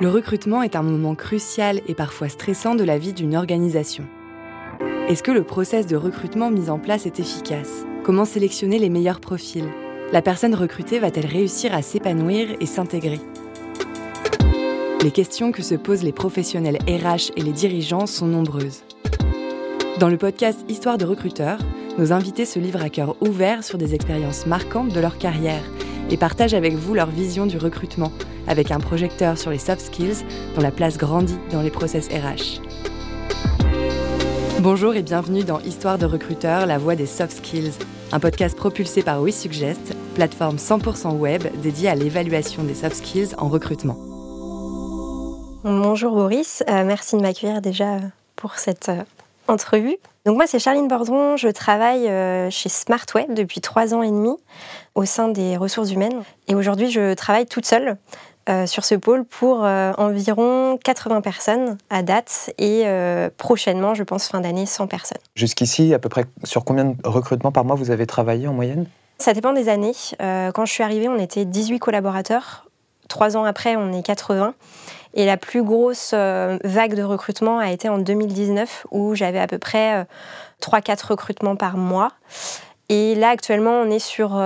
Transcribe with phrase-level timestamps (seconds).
[0.00, 4.04] Le recrutement est un moment crucial et parfois stressant de la vie d'une organisation.
[5.08, 7.84] Est-ce que le process de recrutement mis en place est efficace?
[8.04, 9.68] Comment sélectionner les meilleurs profils?
[10.12, 13.18] La personne recrutée va-t-elle réussir à s'épanouir et s'intégrer?
[15.02, 18.84] Les questions que se posent les professionnels RH et les dirigeants sont nombreuses.
[19.98, 21.58] Dans le podcast Histoire de recruteurs,
[21.98, 25.64] nos invités se livrent à cœur ouvert sur des expériences marquantes de leur carrière
[26.08, 28.12] et partagent avec vous leur vision du recrutement,
[28.48, 30.24] avec un projecteur sur les soft skills
[30.56, 32.60] dont la place grandit dans les process RH.
[34.60, 37.70] Bonjour et bienvenue dans Histoire de recruteurs, la voix des soft skills,
[38.10, 43.48] un podcast propulsé par WeSuggest, plateforme 100% web dédiée à l'évaluation des soft skills en
[43.48, 43.96] recrutement.
[45.62, 47.98] Bonjour Boris, euh, merci de m'accueillir déjà
[48.34, 49.02] pour cette euh,
[49.46, 49.96] entrevue.
[50.24, 54.34] Donc moi c'est Charline Bordron, je travaille euh, chez Smartweb depuis trois ans et demi
[54.94, 57.96] au sein des ressources humaines et aujourd'hui je travaille toute seule
[58.48, 64.02] euh, sur ce pôle pour euh, environ 80 personnes à date et euh, prochainement, je
[64.04, 65.18] pense fin d'année, 100 personnes.
[65.34, 68.86] Jusqu'ici, à peu près sur combien de recrutements par mois vous avez travaillé en moyenne?
[69.18, 69.92] Ça dépend des années.
[70.18, 72.66] quand je suis arrivée, on était 18 collaborateurs.
[73.08, 74.54] Trois ans après, on est 80.
[75.12, 79.58] Et la plus grosse vague de recrutement a été en 2019 où j'avais à peu
[79.58, 80.06] près
[80.62, 82.12] 3-4 recrutements par mois.
[82.88, 84.40] Et là, actuellement, on est sur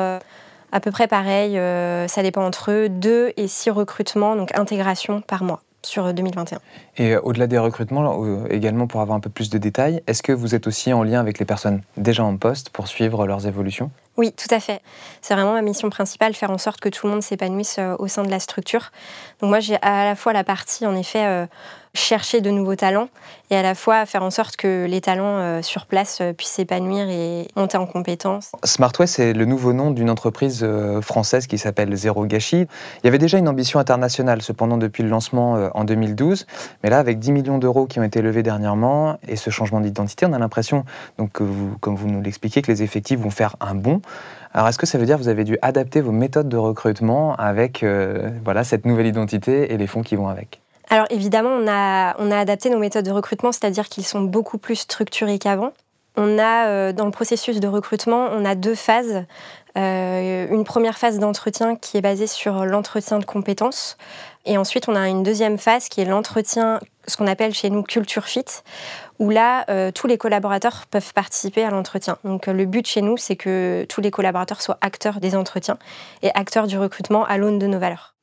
[0.72, 5.20] à peu près pareil, euh, ça dépend entre eux, 2 et 6 recrutements, donc intégration
[5.20, 6.58] par mois sur 2021.
[6.96, 10.22] Et euh, au-delà des recrutements, euh, également pour avoir un peu plus de détails, est-ce
[10.22, 13.46] que vous êtes aussi en lien avec les personnes déjà en poste pour suivre leurs
[13.46, 13.90] évolutions?
[14.16, 14.82] Oui, tout à fait.
[15.20, 18.24] C'est vraiment ma mission principale, faire en sorte que tout le monde s'épanouisse au sein
[18.24, 18.90] de la structure.
[19.40, 21.48] Donc moi, j'ai à la fois la partie, en effet,
[21.94, 23.08] chercher de nouveaux talents
[23.50, 26.52] et à la fois faire en sorte que les talents euh, sur place euh, puissent
[26.52, 28.52] s'épanouir et monter en compétences.
[28.64, 32.66] Smartway, c'est le nouveau nom d'une entreprise euh, française qui s'appelle Zéro Gâchis.
[33.02, 36.46] Il y avait déjà une ambition internationale, cependant, depuis le lancement en 2012.
[36.82, 40.24] Mais là, avec 10 millions d'euros qui ont été levés dernièrement et ce changement d'identité,
[40.24, 40.84] on a l'impression,
[41.18, 41.40] donc,
[41.80, 44.00] comme vous nous l'expliquez, que les effectifs vont faire un bond.
[44.54, 47.34] Alors, est-ce que ça veut dire que vous avez dû adapter vos méthodes de recrutement
[47.36, 47.84] avec
[48.44, 50.60] voilà, cette nouvelle identité et les fonds qui vont avec?
[50.90, 54.58] Alors évidemment, on a, on a adapté nos méthodes de recrutement, c'est-à-dire qu'ils sont beaucoup
[54.58, 55.72] plus structurés qu'avant.
[56.16, 59.24] On a, euh, dans le processus de recrutement, on a deux phases.
[59.78, 63.96] Euh, une première phase d'entretien qui est basée sur l'entretien de compétences.
[64.44, 67.82] Et ensuite, on a une deuxième phase qui est l'entretien, ce qu'on appelle chez nous
[67.82, 68.44] culture fit,
[69.18, 72.18] où là, euh, tous les collaborateurs peuvent participer à l'entretien.
[72.24, 75.78] Donc le but chez nous, c'est que tous les collaborateurs soient acteurs des entretiens
[76.22, 78.14] et acteurs du recrutement à l'aune de nos valeurs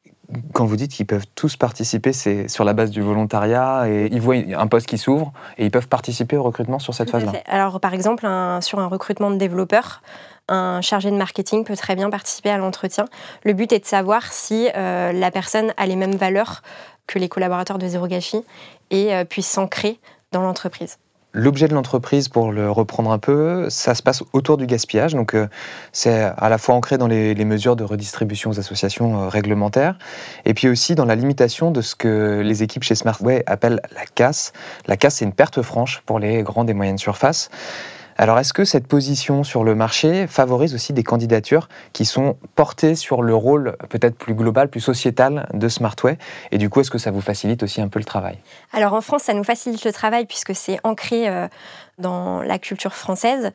[0.54, 4.22] quand vous dites qu'ils peuvent tous participer, c'est sur la base du volontariat et ils
[4.22, 7.34] voient un poste qui s'ouvre et ils peuvent participer au recrutement sur cette phase-là.
[7.48, 8.28] Alors, par exemple,
[8.62, 10.02] sur un recrutement de développeurs,
[10.48, 13.06] un chargé de marketing peut très bien participer à l'entretien.
[13.44, 16.62] Le but est de savoir si euh, la personne a les mêmes valeurs
[17.08, 18.44] que les collaborateurs de Zero Gâchis
[18.92, 20.00] et euh, puisse s'ancrer
[20.32, 20.98] dans l'entreprise.
[21.32, 25.14] L'objet de l'entreprise, pour le reprendre un peu, ça se passe autour du gaspillage.
[25.14, 25.48] Donc, euh,
[25.92, 29.96] c'est à la fois ancré dans les, mesures de redistribution aux associations euh, réglementaires,
[30.46, 34.06] et puis aussi dans la limitation de ce que les équipes chez Smartway appellent la
[34.08, 34.54] casse.
[34.88, 37.52] La casse, c'est une perte franche pour les grandes et moyennes surfaces.
[38.22, 42.96] Alors est-ce que cette position sur le marché favorise aussi des candidatures qui sont portées
[42.96, 46.18] sur le rôle peut-être plus global, plus sociétal de Smartway?
[46.52, 48.38] Et du coup, est-ce que ça vous facilite aussi un peu le travail?
[48.74, 51.48] Alors en France, ça nous facilite le travail puisque c'est ancré euh,
[52.00, 53.52] dans la culture française.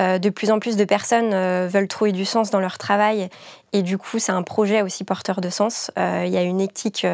[0.00, 3.28] Euh, de plus en plus de personnes euh, veulent trouver du sens dans leur travail
[3.72, 5.90] et du coup, c'est un projet aussi porteur de sens.
[5.98, 7.06] Euh, il y a une éthique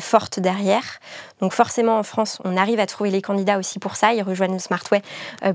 [0.00, 0.98] forte derrière.
[1.40, 4.12] Donc forcément, en France, on arrive à trouver les candidats aussi pour ça.
[4.12, 5.02] Ils rejoignent le Smartway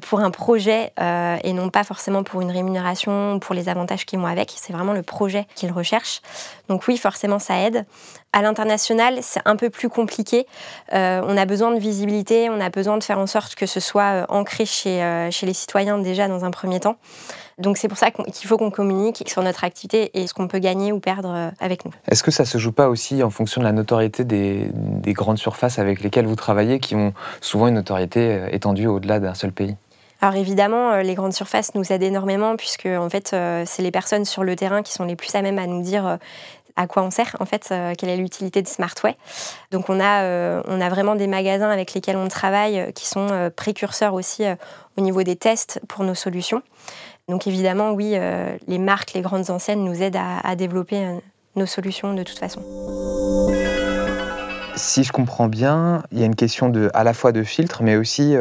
[0.01, 4.15] pour un projet et non pas forcément pour une rémunération ou pour les avantages qui
[4.15, 4.53] vont avec.
[4.55, 6.21] C'est vraiment le projet qu'ils recherchent.
[6.69, 7.85] Donc oui, forcément, ça aide.
[8.35, 10.45] À l'international, c'est un peu plus compliqué.
[10.91, 14.25] on a besoin de visibilité, on a besoin de faire en sorte que ce soit
[14.29, 16.97] ancré chez, euh, chez les citoyens déjà dans un premier temps.
[17.57, 20.59] Donc c'est pour ça qu'il faut qu'on communique sur notre activité et ce qu'on peut
[20.59, 21.91] gagner ou perdre euh, avec nous.
[22.09, 24.69] Est-ce que ça se joue pas aussi en fonction de la notoriété des,
[25.13, 29.33] grandes surfaces avec lesquelles vous travaillez, qui ont souvent une notoriété euh, étendue au-delà d'un
[29.33, 29.75] seul pays?
[30.21, 34.43] Alors évidemment, les grandes surfaces nous aident énormément puisque en fait, c'est les personnes sur
[34.43, 36.17] le terrain qui sont les plus à même à nous dire
[36.75, 39.15] à quoi on sert, en fait, euh, quelle est l'utilité de Smartway.
[39.71, 43.07] Donc on a, euh, on a vraiment des magasins avec lesquels on travaille euh, qui
[43.07, 44.43] sont précurseurs aussi
[44.97, 46.61] au niveau des tests pour nos solutions.
[47.27, 48.15] Donc évidemment, oui,
[48.67, 51.19] les marques, les grandes anciennes nous aident à, développer
[51.55, 52.61] nos solutions de toute façon.
[54.75, 57.81] Si je comprends bien, il y a une question de, à la fois de filtre,
[57.81, 58.35] mais aussi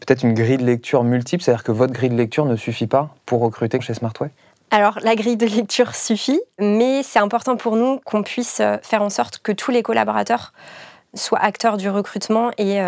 [0.00, 3.14] peut-être une grille de lecture multiple, c'est-à-dire que votre grille de lecture ne suffit pas
[3.24, 4.30] pour recruter chez Smartway?
[4.70, 9.10] Alors la grille de lecture suffit, mais c'est important pour nous qu'on puisse faire en
[9.10, 10.52] sorte que tous les collaborateurs
[11.14, 12.80] soient acteurs du recrutement et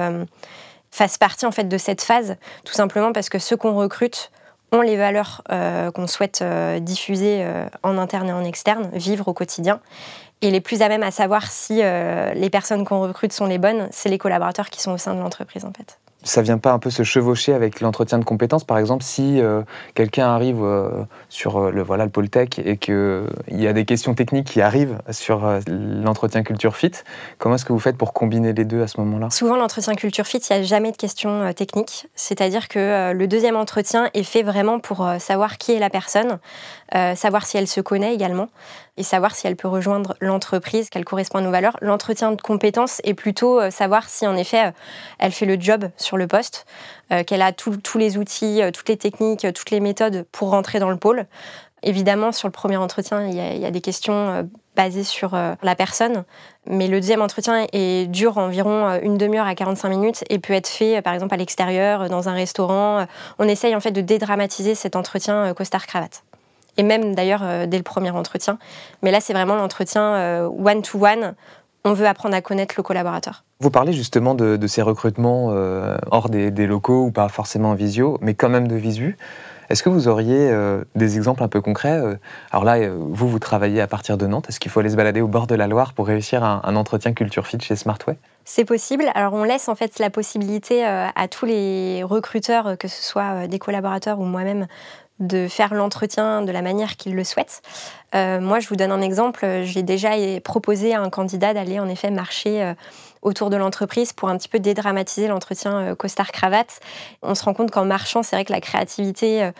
[0.90, 4.30] fassent partie en fait de cette phase, tout simplement parce que ceux qu'on recrute
[4.72, 5.42] ont les valeurs
[5.94, 6.44] qu'on souhaite
[6.80, 7.46] diffuser
[7.82, 9.80] en interne et en externe, vivre au quotidien.
[10.42, 13.88] Et les plus à même à savoir si les personnes qu'on recrute sont les bonnes,
[13.92, 16.78] c'est les collaborateurs qui sont au sein de l'entreprise en fait ça vient pas un
[16.78, 19.62] peu se chevaucher avec l'entretien de compétences Par exemple, si euh,
[19.94, 23.84] quelqu'un arrive euh, sur euh, le, voilà, le pôle tech et qu'il y a des
[23.84, 26.92] questions techniques qui arrivent sur l'entretien culture fit,
[27.38, 29.30] comment est-ce que vous faites pour combiner les deux à ce moment-là?
[29.30, 32.08] Souvent, l'entretien culture fit, il n'y a jamais de questions techniques.
[32.14, 36.38] C'est-à-dire que le deuxième entretien est fait vraiment pour savoir qui est la personne,
[36.92, 38.48] savoir si elle se connaît également
[39.00, 41.78] et savoir si elle peut rejoindre l'entreprise, qu'elle correspond à nos valeurs.
[41.80, 44.72] L'entretien de compétences est plutôt savoir si en effet
[45.18, 46.66] elle fait le job sur le poste,
[47.12, 50.50] euh, qu'elle a tous les outils, euh, toutes les techniques, euh, toutes les méthodes pour
[50.50, 51.26] rentrer dans le pôle.
[51.82, 56.24] Évidemment, sur le premier entretien, il y a, des questions basées sur la personne,
[56.66, 60.68] mais le deuxième entretien est, dure environ une demi-heure à 45 minutes et peut être
[60.68, 63.06] fait, par exemple, à l'extérieur, dans un restaurant.
[63.38, 66.22] On essaye en fait de dédramatiser cet entretien costard-cravate
[66.80, 68.58] et même d'ailleurs dès le premier entretien.
[69.02, 71.34] Mais là, c'est vraiment l'entretien one-to-one
[71.84, 73.44] on veut apprendre à connaître le collaborateur.
[73.60, 78.18] Vous parlez justement de, ces recrutements euh, hors des, locaux ou pas forcément en visio,
[78.20, 79.16] mais quand même de visu.
[79.68, 82.16] Est-ce que vous auriez euh, des exemples un peu concrets euh,
[82.50, 84.46] Alors là, vous, vous travaillez à partir de Nantes.
[84.48, 87.12] Est-ce qu'il faut aller se balader au bord de la Loire pour réussir un, entretien
[87.12, 88.16] culture fit chez Smartway?
[88.44, 89.04] C'est possible.
[89.14, 93.60] Alors on laisse en fait la possibilité à tous les recruteurs, que ce soit des
[93.60, 94.66] collaborateurs ou moi-même,
[95.20, 97.62] de faire l'entretien de la manière qu'il le souhaite.
[98.14, 99.46] Euh, moi, je vous donne un exemple.
[99.62, 100.10] J'ai déjà
[100.42, 102.74] proposé à un candidat d'aller en effet marcher euh,
[103.22, 106.80] autour de l'entreprise pour un petit peu dédramatiser l'entretien euh, costard-cravate.
[107.22, 109.50] On se rend compte qu'en marchant, c'est vrai que la créativité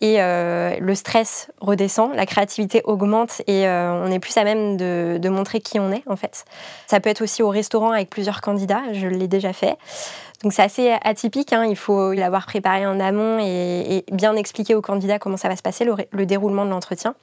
[0.00, 5.60] et le stress redescend, la créativité augmente et on est plus à même de, montrer
[5.60, 6.44] qui on est en fait.
[6.86, 9.76] Ça peut être aussi au restaurant avec plusieurs candidats, je l'ai déjà fait.
[10.42, 11.66] Donc c'est assez atypique, hein.
[11.66, 15.62] il faut l'avoir préparé en amont et, bien expliquer aux candidats comment ça va se
[15.62, 17.14] passer, le, déroulement de l'entretien.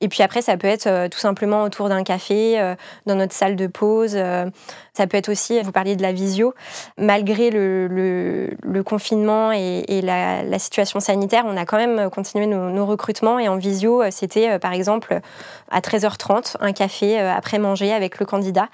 [0.00, 2.74] Et puis après, ça peut être euh, tout simplement autour d'un café, euh,
[3.06, 4.12] dans notre salle de pause.
[4.14, 4.46] Euh,
[4.92, 6.54] ça peut être aussi, vous parliez de la visio,
[6.98, 13.38] malgré le, confinement et, la, situation sanitaire, on a quand même continué nos, nos recrutements.
[13.38, 15.20] Et en visio, c'était par exemple
[15.70, 18.68] à 13h30, un café après manger avec le candidat.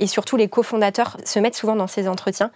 [0.00, 2.50] Et surtout, les cofondateurs se mettent souvent dans ces entretiens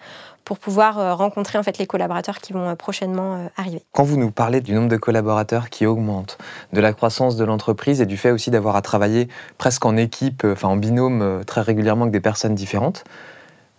[0.45, 3.83] pour pouvoir euh, rencontrer en fait les collaborateurs qui vont euh, prochainement euh, arriver.
[3.93, 6.39] Quand vous nous parlez du nombre de collaborateurs qui augmente,
[6.73, 10.47] de la croissance de l'entreprise et du fait aussi d'avoir à travailler presque en équipe,
[10.63, 13.05] en binôme très régulièrement avec des personnes différentes,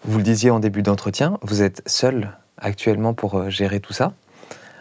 [0.03, 4.13] vous le disiez en début d'entretien, vous êtes seul actuellement pour gérer tout ça.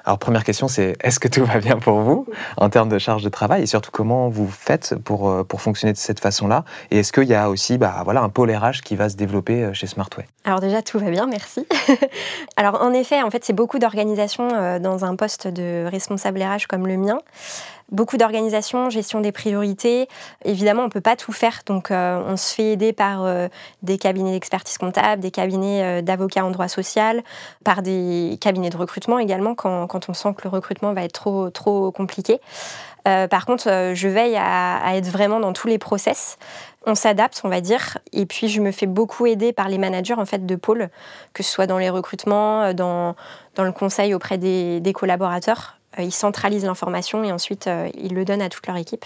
[0.06, 2.26] Alors première question, c'est est-ce que tout va bien pour vous
[2.58, 5.94] en termes de charge de travail et surtout comment vous faites pour, euh, pour fonctionner
[5.94, 6.64] de cette façon-là?
[6.90, 9.64] Et est-ce qu'il y a aussi bah, voilà, un pôle RH qui va se développer
[9.64, 11.66] euh, chez Smartway Alors déjà, tout va bien, merci.
[12.56, 16.66] Alors en effet, en fait, c'est beaucoup d'organisation euh, dans un poste de responsable RH
[16.68, 17.18] comme le mien
[17.94, 20.08] beaucoup d'organisation, gestion des priorités.
[20.44, 23.48] Évidemment, on ne peut pas tout faire, donc euh, on se fait aider par euh,
[23.82, 27.22] des cabinets d'expertise comptable, des cabinets euh, d'avocats en droit social,
[27.62, 31.90] par des cabinets de recrutement également, quand, on sent que le recrutement va être trop,
[31.92, 32.40] compliqué.
[33.04, 36.36] par contre, je veille à, être vraiment dans tous les process.
[36.86, 40.14] On s'adapte, on va dire, et puis je me fais beaucoup aider par les managers
[40.14, 40.90] en fait de pôle,
[41.32, 43.14] que ce soit dans les recrutements, dans,
[43.58, 45.78] le conseil auprès des collaborateurs.
[45.98, 49.04] Euh, ils centralisent l'information et ensuite euh, ils le donnent à toute leur équipe.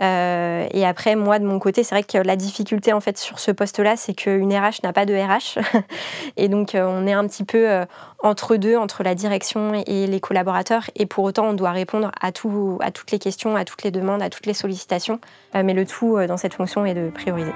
[0.00, 3.38] Euh, et après, moi, de mon côté, c'est vrai que la difficulté en fait sur
[3.38, 5.60] ce poste-là, c'est qu'une RH n'a pas de RH,
[6.36, 7.84] et donc on est un petit peu
[8.20, 10.90] entre deux, entre la direction et les collaborateurs.
[10.96, 14.20] Et pour autant, on doit répondre à, à toutes les questions, à toutes les demandes,
[14.20, 15.20] à toutes les sollicitations.
[15.54, 17.52] mais le tout dans cette fonction est de prioriser.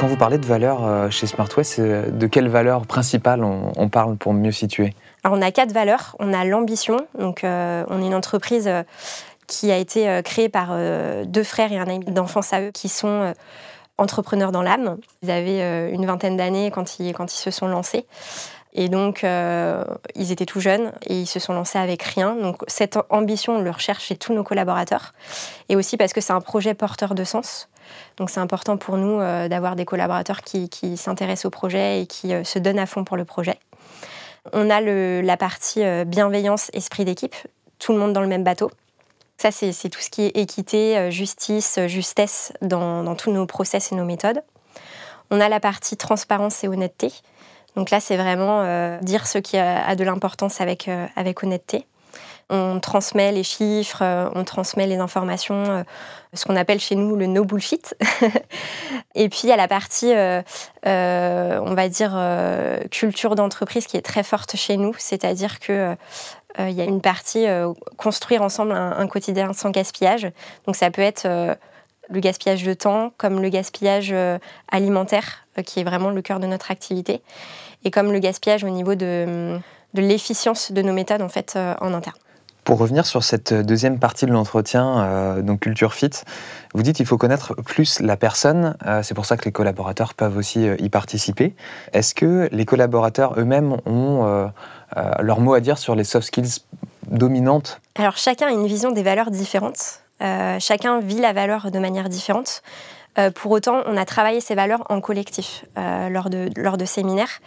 [0.00, 4.50] Quand vous parlez de valeurs chez SmartWest, de quelles valeurs principales on parle pour mieux
[4.50, 6.16] situer alors on a quatre valeurs.
[6.18, 6.98] On a l'ambition.
[7.18, 8.82] Donc euh, on est une entreprise euh,
[9.46, 10.76] qui a été euh, créée par
[11.26, 13.34] deux frères et un ami d'enfance à eux qui sont
[13.98, 14.96] entrepreneurs dans l'âme.
[15.22, 18.06] Ils avaient une vingtaine d'années quand ils, quand ils se sont lancés.
[18.72, 22.36] Et donc, ils étaient tout jeunes et ils se sont lancés avec rien.
[22.36, 25.12] Donc, cette ambition, on le recherche chez tous nos collaborateurs.
[25.68, 27.68] Et aussi parce que c'est un projet porteur de sens.
[28.16, 29.18] Donc, c'est important pour nous
[29.48, 33.24] d'avoir des collaborateurs qui, s'intéressent au projet et qui se donnent à fond pour le
[33.24, 33.58] projet.
[34.52, 37.36] On a la partie euh, bienveillance, esprit d'équipe,
[37.78, 38.70] tout le monde dans le même bateau.
[39.36, 43.92] Ça, c'est tout ce qui est équité, euh, justice, euh, justesse dans, tous nos process
[43.92, 44.42] et nos méthodes.
[45.30, 47.12] On a la partie transparence et honnêteté.
[47.76, 50.90] Donc là, c'est vraiment dire ce qui a, de l'importance avec
[51.40, 51.86] honnêteté.
[52.50, 54.02] On transmet les chiffres,
[54.34, 55.84] on transmet les informations,
[56.34, 57.96] ce qu'on appelle chez nous le no bullshit.
[59.14, 60.12] et puis il y a la partie,
[60.84, 62.18] on va dire,
[62.90, 65.96] culture d'entreprise qui est très forte chez nous, c'est-à-dire que
[66.58, 67.46] il y a une partie
[67.96, 70.28] construire ensemble un, quotidien sans gaspillage.
[70.66, 71.56] Donc ça peut être
[72.10, 74.38] le gaspillage de temps, comme le gaspillage euh,
[74.70, 77.22] alimentaire, euh, qui est vraiment le cœur de notre activité,
[77.84, 79.58] et comme le gaspillage au niveau de,
[79.94, 82.16] de l'efficience de nos méthodes en fait euh, en interne.
[82.70, 86.10] Pour revenir sur cette deuxième partie de l'entretien, donc Culture Fit,
[86.72, 90.36] vous dites qu'il faut connaître plus la personne, c'est pour ça que les collaborateurs peuvent
[90.36, 91.56] aussi y participer.
[91.92, 94.52] Est-ce que les collaborateurs eux-mêmes ont
[94.94, 96.60] leur mot à dire sur les soft skills
[97.10, 97.80] dominantes?
[97.96, 100.02] Alors chacun a une vision des valeurs différentes.
[100.22, 102.62] Euh, chacun vit la valeur de manière différente.
[103.18, 106.84] Euh, pour autant, on a travaillé ces valeurs en collectif euh, lors, de, lors de
[106.84, 107.40] séminaires.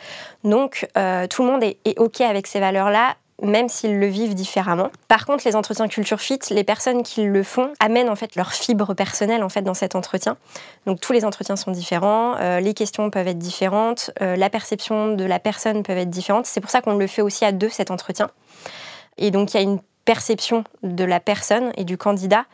[0.44, 0.88] Donc,
[1.30, 4.90] tout le monde est, OK avec ces valeurs-là, même s'ils le vivent différemment.
[5.08, 8.54] Par contre, les entretiens culture fit, les personnes qui le font amènent en fait leur
[8.54, 10.38] fibre personnelle en fait dans cet entretien.
[10.86, 15.40] Donc tous les entretiens sont différents, les questions peuvent être différentes, la perception de la
[15.40, 16.46] personne peut être différente.
[16.46, 18.30] C'est pour ça qu'on le fait aussi à deux cet entretien.
[19.18, 22.46] Et donc il y a une perception de la personne et du candidat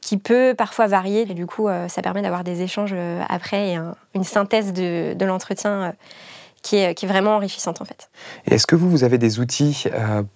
[0.00, 1.22] qui peut parfois varier.
[1.22, 3.78] Et du coup, euh, ça permet d'avoir des échanges euh, après et
[4.14, 5.92] une synthèse de, l'entretien euh,
[6.64, 8.10] qui, est, qui, est, vraiment enrichissante en fait.
[8.46, 9.84] Est-ce que vous, vous avez des outils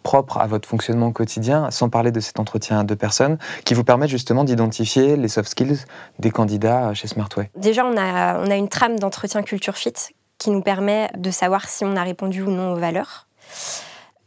[0.04, 3.82] propres à votre fonctionnement quotidien, sans parler de cet entretien à deux personnes, qui vous
[3.82, 5.84] permettent justement d'identifier les soft skills
[6.20, 7.50] des candidats chez Smartway?
[7.56, 9.94] Déjà, on a, on a une trame d'entretien culture fit
[10.38, 13.26] qui nous permet de savoir si on a répondu ou non aux valeurs.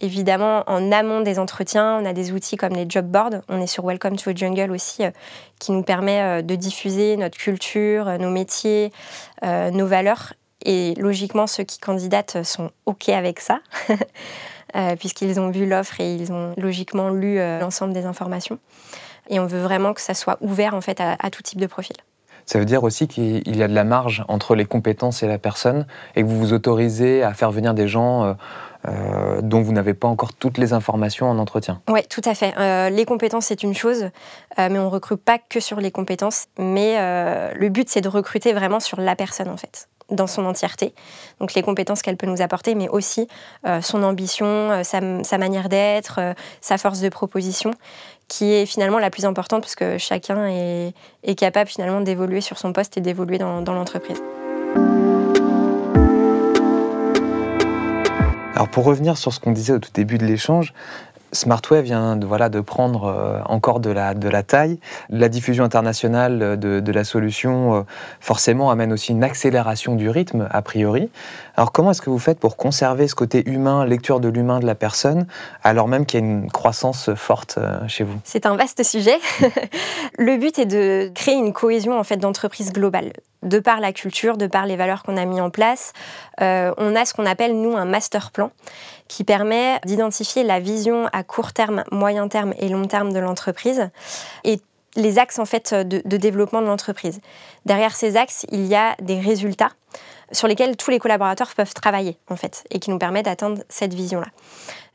[0.01, 3.41] Évidemment, en amont des entretiens, on a des outils comme les job boards.
[3.49, 5.11] On est sur Welcome to the Jungle aussi, euh,
[5.59, 8.91] qui nous permet euh, de diffuser notre culture, euh, nos métiers,
[9.43, 10.33] nos valeurs.
[10.65, 13.59] Et logiquement, ceux qui candidatent sont OK avec ça,
[14.99, 18.59] puisqu'ils ont vu l'offre et ils ont logiquement lu l'ensemble des informations.
[19.29, 21.67] Et on veut vraiment que ça soit ouvert en fait à, à tout type de
[21.67, 21.95] profil.
[22.45, 25.37] Ça veut dire aussi qu'il y a de la marge entre les compétences et la
[25.37, 28.35] personne et que vous vous autorisez à faire venir des gens
[28.87, 31.81] euh, dont vous n'avez pas encore toutes les informations en entretien.
[31.87, 32.57] Oui, tout à fait.
[32.57, 34.05] Euh, les compétences, c'est une chose,
[34.57, 36.47] euh, mais on ne recrute pas que sur les compétences.
[36.57, 36.97] Mais
[37.53, 40.93] le but, c'est de recruter vraiment sur la personne, en fait dans son entièreté.
[41.39, 43.27] Donc les compétences qu'elle peut nous apporter, mais aussi
[43.81, 46.19] son ambition, sa, manière d'être,
[46.59, 47.71] sa force de proposition,
[48.27, 50.93] qui est finalement la plus importante parce que chacun est,
[51.35, 54.21] capable finalement d'évoluer sur son poste et d'évoluer dans l'entreprise.
[58.61, 60.73] Alors pour revenir sur ce qu'on disait au tout début de l'échange,
[61.31, 64.79] Smartway vient de, prendre euh, encore de la, taille.
[65.09, 67.81] La diffusion internationale de, la solution, euh,
[68.19, 71.09] forcément, amène aussi une accélération du rythme, a priori.
[71.55, 74.65] Alors, comment est-ce que vous faites pour conserver ce côté humain, lecture de l'humain de
[74.65, 75.27] la personne,
[75.63, 78.19] alors même qu'il y a une croissance forte euh, chez vous?
[78.23, 79.17] C'est un vaste sujet.
[80.17, 84.37] Le but est de créer une cohésion en fait, d'entreprise globale de par la culture,
[84.37, 85.93] de par les valeurs qu'on a mis en place,
[86.39, 88.51] on a ce qu'on appelle, nous, un master plan
[89.11, 93.89] qui permet d'identifier la vision à court terme, moyen terme et long terme de l'entreprise
[94.95, 97.19] les axes en fait de, développement de l'entreprise.
[97.65, 99.71] Derrière ces axes, il y a des résultats
[100.31, 103.93] sur lesquels tous les collaborateurs peuvent travailler en fait et qui nous permettent d'atteindre cette
[103.93, 104.27] vision-là.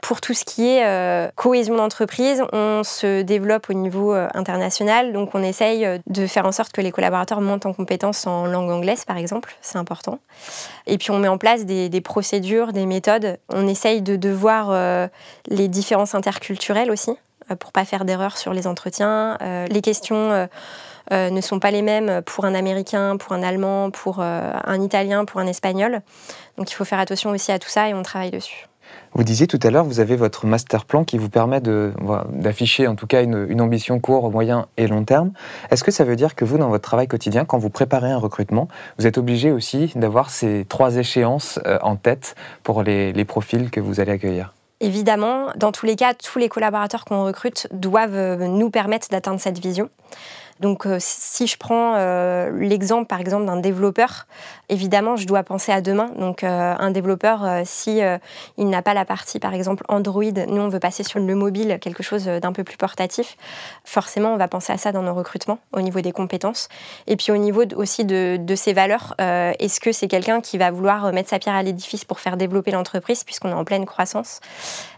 [0.02, 5.12] Pour tout ce qui est euh, cohésion d'entreprise, on se développe au niveau euh, international,
[5.12, 8.46] donc on essaye euh, de faire en sorte que les collaborateurs montent en compétences en
[8.46, 10.18] langue anglaise, par exemple, c'est important.
[10.86, 13.38] Et puis on met en place des, procédures, des méthodes.
[13.48, 14.70] On essaye de, de voir
[15.48, 17.16] les différences interculturelles aussi,
[17.58, 19.38] pour pas faire d'erreurs sur les entretiens.
[19.40, 20.48] les questions
[21.10, 25.40] ne sont pas les mêmes pour un Américain, pour un Allemand, pour un Italien, pour
[25.40, 26.00] un Espagnol.
[26.58, 28.66] Donc il faut faire attention aussi à tout ça et on travaille dessus.
[29.14, 32.94] Vous disiez tout à l'heure, vous avez votre master plan qui vous permet d'afficher en
[32.96, 35.32] tout cas une, ambition court, moyen et long terme.
[35.70, 38.18] Est-ce que ça veut dire que vous, dans votre travail quotidien, quand vous préparez un
[38.18, 43.70] recrutement, vous êtes obligé aussi d'avoir ces trois échéances euh, en tête pour les profils
[43.70, 44.55] que vous allez accueillir?
[44.80, 49.40] Évidemment, dans tous les cas, tous les collaborateurs qu'on recrute doivent euh, nous permettre d'atteindre
[49.40, 49.88] cette vision.
[50.60, 54.26] Donc euh, si je prends euh, l'exemple par exemple d'un développeur,
[54.68, 56.10] évidemment je dois penser à demain.
[56.18, 58.00] Donc euh, un développeur, si
[58.56, 61.78] il n'a pas la partie par exemple Android, nous on veut passer sur le mobile,
[61.80, 63.36] quelque chose d'un peu plus portatif,
[63.84, 66.68] forcément on va penser à ça dans nos recrutements au niveau des compétences.
[67.06, 70.70] Et puis au niveau aussi de, de ses valeurs, est-ce que c'est quelqu'un qui va
[70.70, 74.40] vouloir mettre sa pierre à l'édifice pour faire développer l'entreprise puisqu'on est en pleine croissance?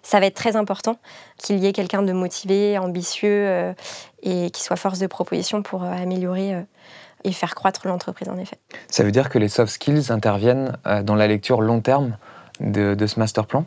[0.03, 0.97] Ça va être très important
[1.38, 3.75] qu'il y ait quelqu'un de motivé, ambitieux
[4.23, 6.62] et qui soit force de proposition pour euh, améliorer euh,
[7.25, 8.59] et faire croître l'entreprise en effet.
[8.88, 12.16] Ça veut dire que les soft skills interviennent euh, dans la lecture long terme
[12.61, 13.64] de, ce master plan?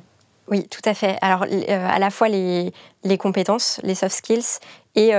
[0.48, 1.18] Oui, tout à fait.
[1.22, 2.74] Alors, à la fois les,
[3.06, 4.60] les, compétences, les soft skills
[4.96, 5.12] et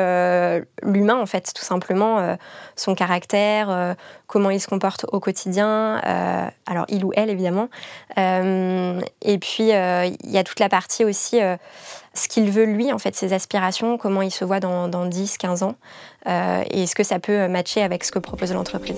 [0.83, 2.37] l'humain, en fait, tout simplement,
[2.77, 6.01] son caractère, comment il se comporte au quotidien.
[6.67, 7.69] alors, il ou elle, évidemment.
[8.17, 11.41] et puis, il y a toute la partie aussi
[12.15, 15.39] ce qu'il veut lui, en fait, ses aspirations, comment il se voit dans, dans 10,
[15.39, 15.75] 15 ans,
[16.29, 18.97] euh, et est-ce que ça peut matcher avec ce que propose l'entreprise.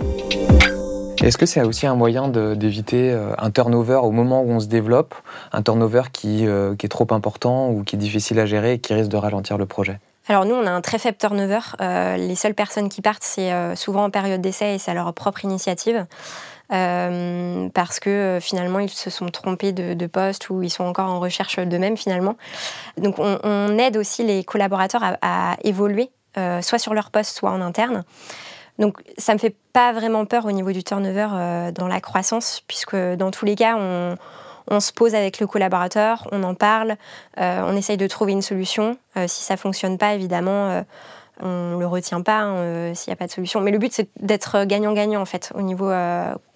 [1.23, 4.67] Est-ce que c'est aussi un moyen d'éviter euh, un turnover au moment où on se
[4.67, 5.15] développe,
[5.53, 8.79] un turnover qui, euh, qui, est trop important ou qui est difficile à gérer et
[8.79, 10.01] qui risque de ralentir le projet?
[10.29, 11.61] Alors nous, on a un très faible turnover.
[11.81, 15.45] les seules personnes qui partent, c'est souvent en période d'essai et c'est à leur propre
[15.45, 16.07] initiative.
[16.73, 21.11] Euh, parce que euh, finalement ils se sont trompés de, poste ou ils sont encore
[21.11, 22.37] en recherche d'eux-mêmes finalement.
[22.97, 27.61] Donc on, aide aussi les collaborateurs à, évoluer, euh, soit sur leur poste, soit en
[27.61, 28.05] interne.
[28.79, 32.63] Donc ça ne me fait pas vraiment peur au niveau du turnover dans la croissance,
[32.67, 34.17] puisque dans tous les cas, on,
[34.71, 36.97] on se pose avec le collaborateur, on en parle,
[37.37, 38.97] on essaye de trouver une solution.
[39.27, 40.85] si ça fonctionne pas, évidemment,
[41.41, 43.61] on le retient pas hein, s'il n'y a pas de solution.
[43.61, 45.91] Mais le but, c'est d'être gagnant-gagnant en fait au niveau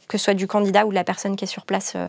[0.09, 2.09] que ce soit du candidat ou de la personne qui est sur place euh,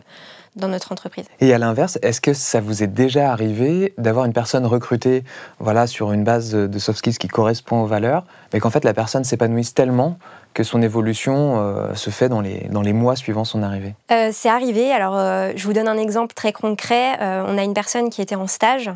[0.56, 1.26] dans notre entreprise.
[1.40, 5.22] Et à l'inverse, est-ce que ça vous est déjà arrivé d'avoir une personne recrutée
[5.60, 8.94] voilà, sur une base de soft skills qui correspond aux valeurs, mais qu'en fait la
[8.94, 10.18] personne s'épanouisse tellement
[10.54, 14.30] que son évolution euh, se fait dans les, dans les mois suivant son arrivée euh,
[14.32, 14.92] C'est arrivé.
[14.92, 15.14] Alors,
[15.56, 17.16] je vous donne un exemple très concret.
[17.20, 18.90] on a une personne qui était en stage,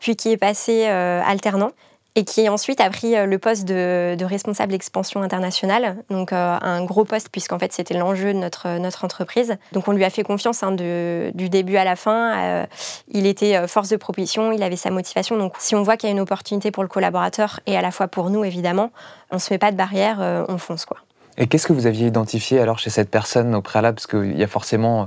[0.00, 1.70] puis qui est passée alternant
[2.14, 6.84] et qui ensuite a pris euh, le poste de, responsable expansion internationale, donc euh, un
[6.84, 9.56] gros poste puisqu'en fait c'était l'enjeu de notre, notre entreprise.
[9.72, 12.38] Donc on lui a fait confiance hein, du début à la fin.
[12.38, 12.66] Euh,
[13.08, 15.36] il était force de proposition, il avait sa motivation.
[15.36, 17.90] Donc si on voit qu'il y a une opportunité pour le collaborateur et à la
[17.90, 18.90] fois pour nous évidemment,
[19.30, 20.98] on se met pas de barrière, on fonce quoi.
[21.38, 23.96] Et qu'est-ce que vous aviez identifié alors chez cette personne au préalable?
[23.96, 25.06] Parce qu'il y a forcément euh,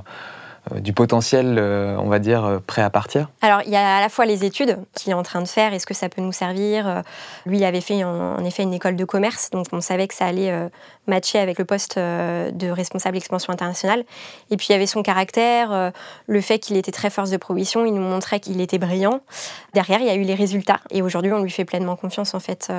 [0.79, 3.29] du potentiel, euh, on va dire, euh, prêt à partir.
[3.41, 5.73] Alors, il y a à la fois les études qu'il est en train de faire,
[5.73, 7.03] est-ce que ça peut nous servir
[7.45, 10.25] Lui, il avait fait en, effet une école de commerce, donc on savait que ça
[10.25, 10.69] allait
[11.07, 14.03] matcher avec le poste de responsable expansion internationale.
[14.51, 15.91] Et puis, il y avait son caractère,
[16.27, 19.21] le fait qu'il était très force de prohibition, il nous montrait qu'il était brillant.
[19.73, 20.79] Derrière, il y a eu les résultats.
[20.91, 22.71] Et aujourd'hui, on lui fait pleinement confiance, en fait.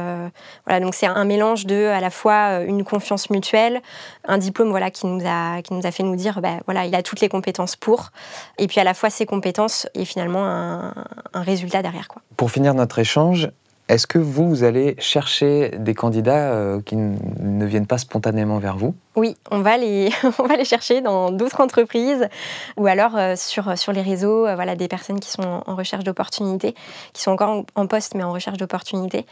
[0.67, 3.81] Voilà, donc c'est un mélange de, à la fois, une confiance mutuelle,
[4.27, 6.95] un diplôme voilà, qui, nous a, qui nous a fait nous dire, ben, voilà, il
[6.95, 8.11] a toutes les compétences pour,
[8.59, 10.95] et puis à la fois ses compétences et finalement un,
[11.35, 12.09] résultat derrière.
[12.09, 12.23] Quoi.
[12.37, 13.51] Pour finir notre échange,
[13.89, 18.97] est-ce que vous, allez chercher des candidats euh, qui ne viennent pas spontanément vers vous?
[19.15, 20.11] Oui, on va, les,
[20.65, 22.29] chercher dans d'autres entreprises
[22.77, 26.75] ou alors euh, sur, les réseaux, euh, des personnes qui sont en recherche d'opportunités,
[27.13, 29.25] qui sont encore en, poste mais en recherche d'opportunités.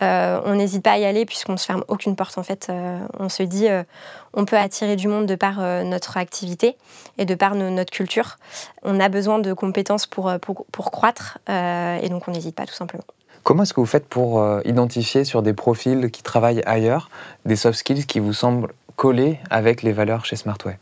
[0.00, 2.70] on n'hésite pas à y aller puisqu'on ne se ferme aucune porte en fait.
[3.18, 3.66] on se dit,
[4.32, 6.76] on peut attirer du monde de par notre activité
[7.18, 8.36] et de par notre culture.
[8.84, 12.74] On a besoin de compétences pour, pour, pour croître et donc on n'hésite pas tout
[12.74, 13.04] simplement.
[13.46, 17.10] Comment est-ce que vous faites pour euh, identifier sur des profils qui travaillent ailleurs
[17.44, 20.80] des soft skills qui vous semblent coller avec les valeurs chez Smartway?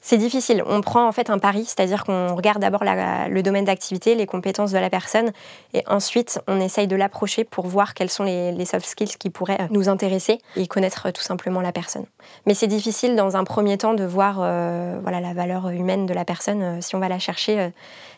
[0.00, 0.62] C'est difficile.
[0.66, 4.70] On prend en fait un pari, c'est-à-dire qu'on regarde d'abord le domaine d'activité, les compétences
[4.70, 5.32] de la personne,
[5.72, 9.66] et ensuite on essaye de l'approcher pour voir quels sont les, soft skills qui pourraient
[9.70, 12.04] nous intéresser et connaître tout simplement la personne.
[12.46, 16.12] Mais c'est difficile dans un premier temps de voir euh, voilà, la valeur humaine de
[16.14, 16.62] la personne.
[16.62, 17.70] Euh, si on va la chercher,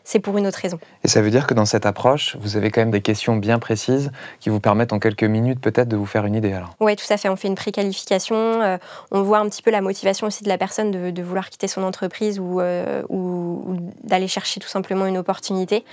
[0.07, 0.79] c'est pour une autre raison.
[1.05, 3.59] Et ça veut dire que dans cette approche, vous avez quand même des questions bien
[3.59, 6.95] précises qui vous permettent en quelques minutes peut-être de vous faire une idée alors Oui,
[6.95, 7.29] tout à fait.
[7.29, 8.79] On fait une préqualification, euh,
[9.11, 11.83] on voit un petit peu la motivation aussi de la personne de, vouloir quitter son
[11.83, 15.85] entreprise euh, ou, d'aller chercher tout simplement une opportunité.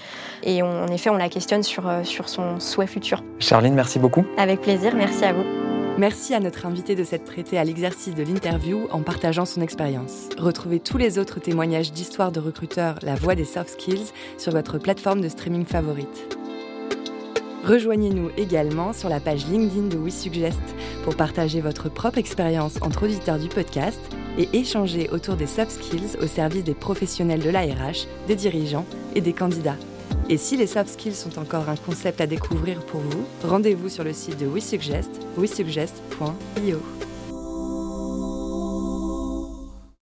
[0.43, 3.23] Et en effet, on la questionne sur, euh, sur son souhait futur.
[3.39, 4.25] Charline, merci beaucoup.
[4.37, 5.62] Avec plaisir, merci à vous.
[5.97, 10.29] Merci à notre invité de s'être prêté à l'exercice de l'interview en partageant son expérience.
[10.39, 14.79] Retrouvez tous les autres témoignages d'histoires de recruteurs La Voix des Soft Skills sur votre
[14.79, 16.35] plateforme de streaming favorite.
[17.63, 20.59] Rejoignez-nous également sur la page LinkedIn de WeSuggest
[21.03, 24.01] pour partager votre propre expérience entre auditeurs du podcast
[24.39, 29.21] et échanger autour des soft skills au service des professionnels de l'ARH, des dirigeants et
[29.21, 29.77] des candidats.
[30.29, 34.03] Et si les soft skills sont encore un concept à découvrir pour vous, rendez-vous sur
[34.03, 36.79] le site de WeSuggest, wesuggest.io.